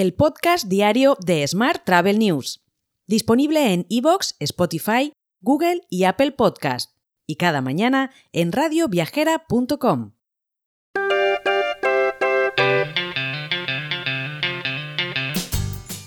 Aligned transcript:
el 0.00 0.14
podcast 0.14 0.64
diario 0.64 1.18
de 1.20 1.46
Smart 1.46 1.84
Travel 1.84 2.18
News, 2.18 2.64
disponible 3.06 3.74
en 3.74 3.84
iVoox, 3.90 4.32
Spotify, 4.38 5.12
Google 5.42 5.82
y 5.90 6.04
Apple 6.04 6.32
Podcast, 6.32 6.92
y 7.26 7.36
cada 7.36 7.60
mañana 7.60 8.10
en 8.32 8.50
radioviajera.com. 8.50 10.12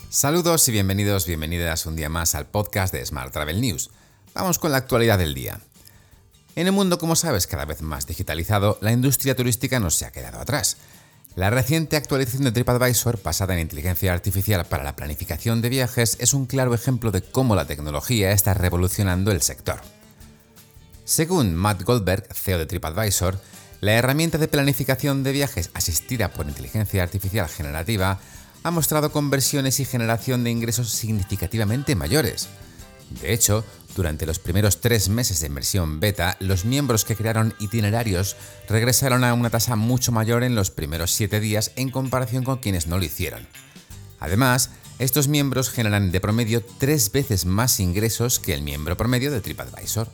Saludos 0.09 0.67
y 0.67 0.71
bienvenidos, 0.71 1.27
bienvenidas 1.27 1.85
un 1.85 1.95
día 1.95 2.09
más 2.09 2.33
al 2.33 2.47
podcast 2.47 2.91
de 2.95 3.05
Smart 3.05 3.31
Travel 3.31 3.61
News. 3.61 3.91
Vamos 4.33 4.57
con 4.57 4.71
la 4.71 4.77
actualidad 4.77 5.19
del 5.19 5.35
día. 5.35 5.59
En 6.55 6.65
el 6.65 6.73
mundo, 6.73 6.97
como 6.97 7.15
sabes, 7.15 7.45
cada 7.45 7.65
vez 7.65 7.83
más 7.83 8.07
digitalizado, 8.07 8.79
la 8.81 8.91
industria 8.91 9.35
turística 9.35 9.79
no 9.79 9.91
se 9.91 10.05
ha 10.05 10.11
quedado 10.11 10.39
atrás. 10.39 10.77
La 11.35 11.49
reciente 11.49 11.95
actualización 11.95 12.43
de 12.43 12.51
TripAdvisor, 12.51 13.19
basada 13.23 13.55
en 13.55 13.61
inteligencia 13.61 14.13
artificial 14.13 14.65
para 14.65 14.83
la 14.83 14.95
planificación 14.95 15.63
de 15.63 15.69
viajes, 15.69 16.15
es 16.19 16.35
un 16.35 16.45
claro 16.45 16.75
ejemplo 16.75 17.09
de 17.09 17.23
cómo 17.23 17.55
la 17.55 17.65
tecnología 17.65 18.31
está 18.31 18.53
revolucionando 18.53 19.31
el 19.31 19.41
sector. 19.41 19.81
Según 21.05 21.55
Matt 21.55 21.81
Goldberg, 21.81 22.27
CEO 22.31 22.59
de 22.59 22.67
TripAdvisor, 22.67 23.39
la 23.81 23.93
herramienta 23.93 24.37
de 24.37 24.47
planificación 24.47 25.23
de 25.23 25.31
viajes 25.31 25.71
asistida 25.73 26.31
por 26.31 26.45
inteligencia 26.45 27.01
artificial 27.01 27.49
generativa 27.49 28.19
ha 28.61 28.69
mostrado 28.69 29.11
conversiones 29.11 29.79
y 29.79 29.85
generación 29.85 30.43
de 30.43 30.51
ingresos 30.51 30.91
significativamente 30.91 31.95
mayores. 31.95 32.47
De 33.21 33.33
hecho, 33.33 33.65
durante 33.95 34.25
los 34.25 34.39
primeros 34.39 34.81
tres 34.81 35.09
meses 35.09 35.39
de 35.39 35.47
inversión 35.47 35.99
beta, 35.99 36.37
los 36.39 36.65
miembros 36.65 37.05
que 37.05 37.15
crearon 37.15 37.53
itinerarios 37.59 38.35
regresaron 38.67 39.23
a 39.23 39.33
una 39.33 39.49
tasa 39.49 39.75
mucho 39.75 40.11
mayor 40.11 40.43
en 40.43 40.55
los 40.55 40.71
primeros 40.71 41.11
siete 41.11 41.39
días 41.39 41.71
en 41.75 41.89
comparación 41.89 42.43
con 42.43 42.57
quienes 42.57 42.87
no 42.87 42.97
lo 42.97 43.05
hicieron. 43.05 43.47
Además, 44.19 44.71
estos 44.99 45.27
miembros 45.27 45.69
generan 45.69 46.11
de 46.11 46.21
promedio 46.21 46.63
tres 46.79 47.11
veces 47.11 47.45
más 47.45 47.79
ingresos 47.79 48.39
que 48.39 48.53
el 48.53 48.61
miembro 48.61 48.95
promedio 48.95 49.31
de 49.31 49.41
TripAdvisor. 49.41 50.09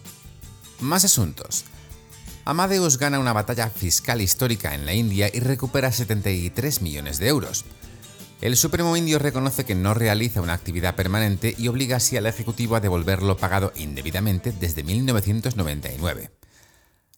Más 0.79 1.05
asuntos. 1.05 1.65
Amadeus 2.45 2.97
gana 2.97 3.19
una 3.19 3.33
batalla 3.33 3.69
fiscal 3.69 4.21
histórica 4.21 4.73
en 4.73 4.85
la 4.85 4.93
India 4.93 5.29
y 5.31 5.39
recupera 5.39 5.91
73 5.91 6.81
millones 6.81 7.19
de 7.19 7.27
euros. 7.27 7.65
El 8.41 8.55
Supremo 8.55 8.95
Indio 8.95 9.19
reconoce 9.19 9.65
que 9.65 9.75
no 9.75 9.93
realiza 9.93 10.41
una 10.41 10.53
actividad 10.53 10.95
permanente 10.95 11.53
y 11.57 11.67
obliga 11.67 11.97
así 11.97 12.15
al 12.15 12.25
Ejecutivo 12.25 12.77
a 12.77 12.79
devolver 12.79 13.21
lo 13.21 13.35
pagado 13.35 13.73
indebidamente 13.75 14.53
desde 14.53 14.81
1999. 14.81 16.31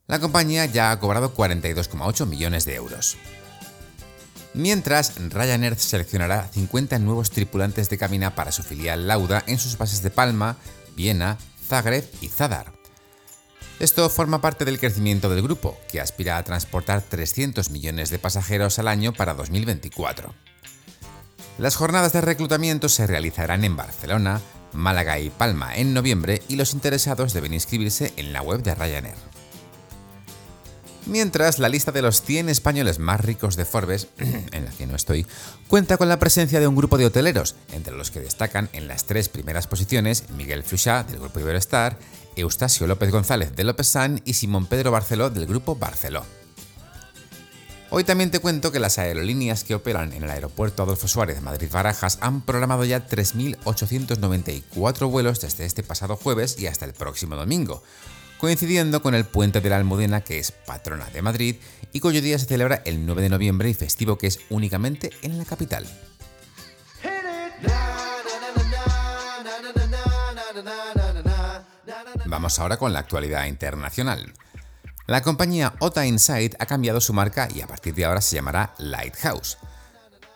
La 0.07 0.19
compañía 0.19 0.65
ya 0.65 0.89
ha 0.89 0.99
cobrado 0.99 1.35
42,8 1.35 2.25
millones 2.25 2.65
de 2.65 2.73
euros. 2.73 3.17
Mientras, 4.55 5.13
Ryanair 5.29 5.77
seleccionará 5.77 6.49
50 6.51 6.97
nuevos 6.97 7.29
tripulantes 7.29 7.87
de 7.89 7.99
cabina 7.99 8.33
para 8.33 8.51
su 8.51 8.63
filial 8.63 9.07
Lauda 9.07 9.43
en 9.45 9.59
sus 9.59 9.77
bases 9.77 10.01
de 10.01 10.09
Palma, 10.09 10.57
Viena, 10.95 11.37
Zagreb 11.67 12.03
y 12.19 12.29
Zadar. 12.29 12.73
Esto 13.79 14.09
forma 14.09 14.41
parte 14.41 14.65
del 14.65 14.79
crecimiento 14.79 15.29
del 15.29 15.43
grupo, 15.43 15.77
que 15.89 16.01
aspira 16.01 16.37
a 16.37 16.43
transportar 16.43 17.01
300 17.01 17.69
millones 17.69 18.09
de 18.09 18.19
pasajeros 18.19 18.79
al 18.79 18.87
año 18.87 19.13
para 19.13 19.35
2024. 19.35 20.33
Las 21.57 21.75
jornadas 21.75 22.13
de 22.13 22.21
reclutamiento 22.21 22.89
se 22.89 23.07
realizarán 23.07 23.63
en 23.63 23.75
Barcelona, 23.75 24.41
Málaga 24.73 25.19
y 25.19 25.29
Palma 25.29 25.75
en 25.75 25.93
noviembre 25.93 26.41
y 26.47 26.55
los 26.55 26.73
interesados 26.73 27.33
deben 27.33 27.53
inscribirse 27.53 28.13
en 28.17 28.33
la 28.33 28.41
web 28.41 28.63
de 28.63 28.73
Ryanair. 28.75 29.31
Mientras, 31.07 31.57
la 31.57 31.69
lista 31.69 31.91
de 31.91 32.03
los 32.03 32.21
100 32.21 32.49
españoles 32.49 32.99
más 32.99 33.19
ricos 33.19 33.55
de 33.55 33.65
Forbes, 33.65 34.07
en 34.17 34.65
la 34.65 34.71
que 34.71 34.85
no 34.85 34.95
estoy, 34.95 35.25
cuenta 35.67 35.97
con 35.97 36.07
la 36.09 36.19
presencia 36.19 36.59
de 36.59 36.67
un 36.67 36.75
grupo 36.75 36.97
de 36.97 37.05
hoteleros, 37.05 37.55
entre 37.73 37.95
los 37.95 38.11
que 38.11 38.19
destacan 38.19 38.69
en 38.73 38.87
las 38.87 39.05
tres 39.05 39.27
primeras 39.27 39.67
posiciones 39.67 40.25
Miguel 40.37 40.63
Fluchá, 40.63 41.03
del 41.03 41.19
grupo 41.19 41.39
Iberostar, 41.39 41.97
Eustacio 42.35 42.87
López 42.87 43.11
González 43.11 43.55
de 43.55 43.63
López 43.63 43.87
San 43.87 44.21
y 44.25 44.33
Simón 44.33 44.67
Pedro 44.67 44.91
Barceló 44.91 45.29
del 45.29 45.47
grupo 45.47 45.75
Barceló. 45.75 46.23
Hoy 47.93 48.05
también 48.05 48.31
te 48.31 48.39
cuento 48.39 48.71
que 48.71 48.79
las 48.79 48.97
aerolíneas 48.99 49.65
que 49.65 49.75
operan 49.75 50.13
en 50.13 50.23
el 50.23 50.29
aeropuerto 50.29 50.81
Adolfo 50.81 51.09
Suárez 51.09 51.35
de 51.35 51.41
Madrid-Barajas 51.41 52.19
han 52.21 52.39
programado 52.39 52.85
ya 52.85 53.05
3.894 53.05 55.11
vuelos 55.11 55.41
desde 55.41 55.65
este 55.65 55.83
pasado 55.83 56.15
jueves 56.15 56.57
y 56.57 56.67
hasta 56.67 56.85
el 56.85 56.93
próximo 56.93 57.35
domingo, 57.35 57.83
coincidiendo 58.37 59.01
con 59.01 59.13
el 59.13 59.25
puente 59.25 59.59
de 59.59 59.69
la 59.69 59.75
Almudena 59.75 60.21
que 60.21 60.39
es 60.39 60.53
patrona 60.53 61.07
de 61.07 61.21
Madrid 61.21 61.57
y 61.91 61.99
cuyo 61.99 62.21
día 62.21 62.39
se 62.39 62.45
celebra 62.45 62.81
el 62.85 63.05
9 63.05 63.23
de 63.23 63.29
noviembre 63.29 63.69
y 63.69 63.73
festivo 63.73 64.17
que 64.17 64.27
es 64.27 64.39
únicamente 64.49 65.09
en 65.21 65.37
la 65.37 65.43
capital. 65.43 65.85
Vamos 72.25 72.57
ahora 72.57 72.77
con 72.77 72.93
la 72.93 72.99
actualidad 72.99 73.47
internacional. 73.47 74.31
La 75.07 75.21
compañía 75.21 75.73
OTA 75.79 76.05
Insight 76.05 76.55
ha 76.59 76.65
cambiado 76.65 77.01
su 77.01 77.13
marca 77.13 77.47
y 77.53 77.61
a 77.61 77.67
partir 77.67 77.93
de 77.95 78.05
ahora 78.05 78.21
se 78.21 78.35
llamará 78.35 78.73
Lighthouse. 78.77 79.57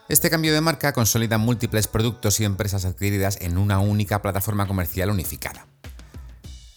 Este 0.09 0.29
cambio 0.29 0.53
de 0.53 0.61
marca 0.61 0.93
consolida 0.93 1.37
múltiples 1.37 1.87
productos 1.87 2.39
y 2.39 2.45
empresas 2.45 2.85
adquiridas 2.85 3.37
en 3.41 3.57
una 3.57 3.79
única 3.79 4.21
plataforma 4.21 4.67
comercial 4.67 5.09
unificada. 5.09 5.65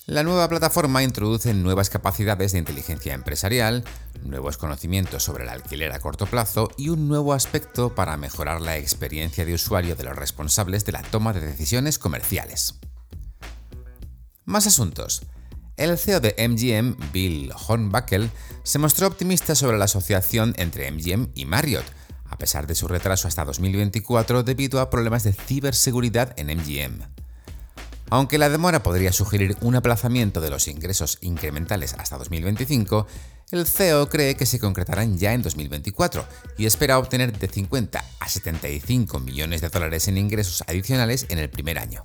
La 0.06 0.22
nueva 0.22 0.48
plataforma 0.48 1.02
introduce 1.02 1.52
nuevas 1.52 1.90
capacidades 1.90 2.52
de 2.52 2.58
inteligencia 2.58 3.12
empresarial, 3.12 3.84
nuevos 4.22 4.56
conocimientos 4.56 5.22
sobre 5.22 5.44
el 5.44 5.50
alquiler 5.50 5.92
a 5.92 6.00
corto 6.00 6.24
plazo 6.24 6.70
y 6.78 6.88
un 6.88 7.08
nuevo 7.08 7.34
aspecto 7.34 7.94
para 7.94 8.16
mejorar 8.16 8.62
la 8.62 8.78
experiencia 8.78 9.44
de 9.44 9.52
usuario 9.52 9.96
de 9.96 10.04
los 10.04 10.16
responsables 10.16 10.86
de 10.86 10.92
la 10.92 11.02
toma 11.02 11.34
de 11.34 11.42
decisiones 11.42 11.98
comerciales. 11.98 12.76
Más 14.46 14.66
asuntos. 14.66 15.26
El 15.78 15.96
CEO 15.96 16.18
de 16.18 16.34
MGM, 16.36 17.12
Bill 17.12 17.52
Hornbuckle, 17.52 18.30
se 18.64 18.80
mostró 18.80 19.06
optimista 19.06 19.54
sobre 19.54 19.78
la 19.78 19.84
asociación 19.84 20.52
entre 20.56 20.90
MGM 20.90 21.28
y 21.36 21.44
Marriott, 21.44 21.84
a 22.28 22.36
pesar 22.36 22.66
de 22.66 22.74
su 22.74 22.88
retraso 22.88 23.28
hasta 23.28 23.44
2024 23.44 24.42
debido 24.42 24.80
a 24.80 24.90
problemas 24.90 25.22
de 25.22 25.32
ciberseguridad 25.32 26.34
en 26.36 26.48
MGM. 26.48 27.04
Aunque 28.10 28.38
la 28.38 28.48
demora 28.48 28.82
podría 28.82 29.12
sugerir 29.12 29.56
un 29.60 29.76
aplazamiento 29.76 30.40
de 30.40 30.50
los 30.50 30.66
ingresos 30.66 31.18
incrementales 31.20 31.94
hasta 31.94 32.18
2025, 32.18 33.06
el 33.52 33.64
CEO 33.64 34.08
cree 34.08 34.34
que 34.34 34.46
se 34.46 34.58
concretarán 34.58 35.16
ya 35.16 35.32
en 35.32 35.42
2024 35.42 36.26
y 36.58 36.66
espera 36.66 36.98
obtener 36.98 37.38
de 37.38 37.46
50 37.46 38.04
a 38.18 38.28
75 38.28 39.20
millones 39.20 39.60
de 39.60 39.68
dólares 39.68 40.08
en 40.08 40.18
ingresos 40.18 40.64
adicionales 40.66 41.26
en 41.28 41.38
el 41.38 41.50
primer 41.50 41.78
año. 41.78 42.04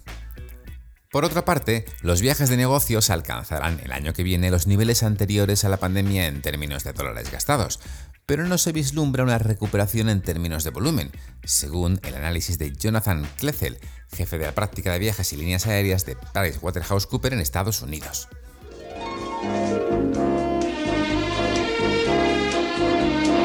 Por 1.14 1.26
otra 1.26 1.46
parte, 1.46 1.86
los 2.02 2.22
viajes 2.22 2.50
de 2.50 2.58
negocios 2.58 3.12
alcanzarán 3.12 3.80
el 3.84 3.92
año 3.92 4.14
que 4.14 4.24
viene 4.24 4.50
los 4.50 4.66
niveles 4.66 5.04
anteriores 5.04 5.64
a 5.64 5.70
la 5.70 5.78
pandemia 5.78 6.26
en 6.26 6.42
términos 6.42 6.84
de 6.84 6.92
dólares 6.92 7.32
gastados, 7.32 7.80
pero 8.26 8.48
no 8.48 8.58
se 8.58 8.72
vislumbra 8.72 9.22
una 9.24 9.38
recuperación 9.38 10.10
en 10.10 10.24
términos 10.24 10.64
de 10.64 10.72
volumen, 10.72 11.12
según 11.44 12.00
el 12.02 12.16
análisis 12.16 12.58
de 12.58 12.74
Jonathan 12.74 13.28
Kleffel, 13.38 13.78
jefe 14.12 14.40
de 14.40 14.48
la 14.48 14.56
práctica 14.56 14.92
de 14.92 14.98
viajes 14.98 15.32
y 15.34 15.38
líneas 15.38 15.68
aéreas 15.68 16.04
de 16.08 16.16
PricewaterhouseCoopers 16.34 17.34
en 17.34 17.42
Estados 17.42 17.84
Unidos. 17.84 18.28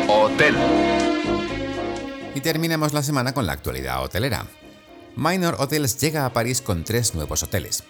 Hotel. 0.09 0.57
Y 2.35 2.41
terminamos 2.41 2.95
la 2.95 3.03
semana 3.03 3.35
con 3.35 3.45
la 3.45 3.53
actualidad 3.53 4.03
hotelera. 4.03 4.47
Minor 5.19 5.57
Hotels 5.59 6.01
llega 6.01 6.25
a 6.25 6.33
París 6.33 6.63
con 6.63 6.85
tres 6.85 7.17
nuevos 7.17 7.43
hoteles. 7.43 7.83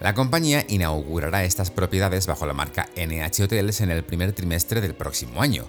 La 0.00 0.14
compañía 0.14 0.64
inaugurará 0.68 1.44
estas 1.44 1.70
propiedades 1.70 2.26
bajo 2.26 2.46
la 2.46 2.54
marca 2.54 2.88
NH 2.96 3.44
Hotels 3.44 3.82
en 3.82 3.90
el 3.90 4.02
primer 4.02 4.32
trimestre 4.32 4.80
del 4.80 4.94
próximo 4.94 5.42
año, 5.42 5.68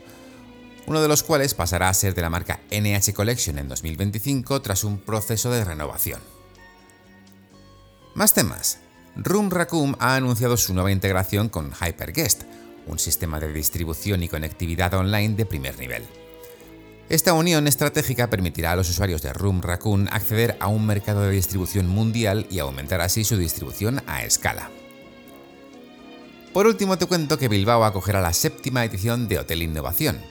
uno 0.88 1.02
de 1.02 1.10
los 1.10 1.22
cuales 1.22 1.56
pasará 1.56 1.90
a 1.90 1.94
ser 1.94 2.16
de 2.16 2.22
la 2.22 2.30
marca 2.30 2.62
NH 2.72 3.12
Collection 3.14 3.60
en 3.60 3.68
2025 3.68 4.62
tras 4.62 4.86
un 4.86 4.98
proceso 4.98 5.52
de 5.52 5.66
renovación. 5.66 6.22
Más 8.16 8.34
temas. 8.34 8.80
Room 9.18 9.50
Raccoon 9.52 9.98
ha 10.00 10.16
anunciado 10.16 10.56
su 10.56 10.74
nueva 10.74 10.94
integración 10.94 11.50
con 11.50 11.74
Hyperguest, 11.74 12.44
un 12.88 12.98
sistema 12.98 13.42
de 13.42 13.52
distribución 13.52 14.24
y 14.24 14.30
conectividad 14.30 14.94
online 14.94 15.36
de 15.36 15.46
primer 15.46 15.78
nivel. 15.78 16.23
Esta 17.10 17.34
unión 17.34 17.68
estratégica 17.68 18.30
permitirá 18.30 18.72
a 18.72 18.76
los 18.76 18.90
usuarios 18.90 19.22
de 19.22 19.34
Room 19.34 19.62
Raccoon 19.62 20.08
acceder 20.12 20.58
a 20.60 20.68
un 20.68 20.86
mercado 20.86 21.22
de 21.22 21.32
distribución 21.32 21.88
mundial 21.88 22.48
y 22.50 22.60
aumentar 22.60 23.02
así 23.02 23.24
su 23.24 23.38
distribución 23.38 24.02
a 24.08 24.24
escala. 24.24 24.72
Por 26.54 26.68
último 26.68 26.98
te 26.98 27.06
cuento 27.06 27.38
que 27.38 27.50
Bilbao 27.50 27.84
acogerá 27.84 28.22
la 28.22 28.32
séptima 28.32 28.86
edición 28.86 29.28
de 29.28 29.40
Hotel 29.40 29.64
Innovación. 29.64 30.22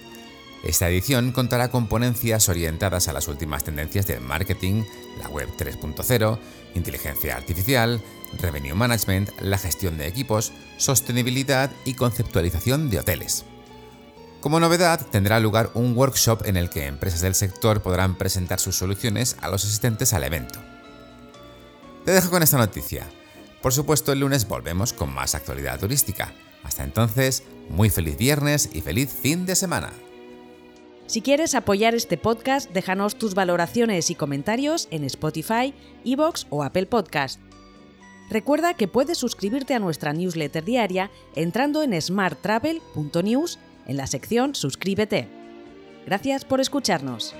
Esta 0.65 0.89
edición 0.89 1.33
contará 1.33 1.69
con 1.69 1.89
ponencias 1.89 2.49
orientadas 2.49 3.09
a 3.09 3.13
las 3.13 3.27
últimas 3.27 3.65
tendencias 3.65 4.07
del 4.07 4.21
marketing, 4.21 4.85
la 5.21 5.29
web 5.29 5.49
3.0, 5.59 6.39
inteligencia 6.77 7.37
artificial, 7.37 8.01
revenue 8.41 8.75
management, 8.75 9.31
la 9.41 9.59
gestión 9.59 9.99
de 9.99 10.07
equipos, 10.07 10.53
sostenibilidad 10.79 11.71
y 11.85 11.95
conceptualización 11.95 12.89
de 12.91 13.01
hoteles. 13.01 13.45
Como 14.43 14.59
novedad, 14.59 15.07
tendrá 15.13 15.39
lugar 15.39 15.71
un 15.75 15.97
workshop 15.97 16.47
en 16.47 16.57
el 16.57 16.69
que 16.69 16.87
empresas 16.87 17.21
del 17.21 17.37
sector 17.37 17.81
podrán 17.81 18.19
presentar 18.19 18.59
sus 18.59 18.75
soluciones 18.75 19.37
a 19.41 19.49
los 19.49 19.65
asistentes 19.65 20.13
al 20.15 20.25
evento. 20.25 20.59
Te 22.05 22.11
dejo 22.11 22.29
con 22.29 22.43
esta 22.43 22.59
noticia. 22.59 23.07
Por 23.63 23.73
supuesto, 23.73 24.11
el 24.11 24.19
lunes 24.19 24.49
volvemos 24.49 24.93
con 24.93 25.15
más 25.15 25.37
actualidad 25.37 25.79
turística. 25.79 26.33
Hasta 26.65 26.83
entonces, 26.83 27.45
muy 27.71 27.89
feliz 27.89 28.17
viernes 28.17 28.69
y 28.73 28.81
feliz 28.81 29.13
fin 29.13 29.47
de 29.47 29.55
semana. 29.55 29.93
Si 31.07 31.23
quieres 31.23 31.55
apoyar 31.55 31.95
este 31.95 32.19
podcast, 32.19 32.69
déjanos 32.73 33.15
tus 33.15 33.35
valoraciones 33.35 34.11
y 34.11 34.17
comentarios 34.17 34.89
en 34.91 35.05
Spotify, 35.05 35.73
Evox 36.05 36.49
o 36.51 36.65
Apple 36.65 36.87
Podcast. 36.87 37.39
Recuerda 38.29 38.75
que 38.75 38.89
puedes 38.89 39.19
suscribirte 39.19 39.75
a 39.75 39.79
nuestra 39.79 40.13
newsletter 40.13 40.65
diaria 40.65 41.13
entrando 41.37 41.85
en 41.85 42.01
smarttravel.news 42.01 43.61
en 43.87 43.97
la 43.97 44.07
sección 44.07 44.55
Suscríbete. 44.55 45.29
Gracias 46.07 46.45
por 46.45 46.61
escucharnos. 46.61 47.35